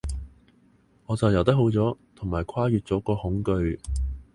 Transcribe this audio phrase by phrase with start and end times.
[1.05, 3.77] 我就游得好咗，同埋跨越咗個恐懼